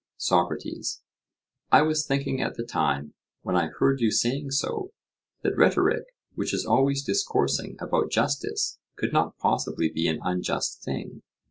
[0.17, 1.03] SOCRATES:
[1.71, 3.13] I was thinking at the time,
[3.43, 4.93] when I heard you saying so,
[5.43, 11.21] that rhetoric, which is always discoursing about justice, could not possibly be an unjust thing.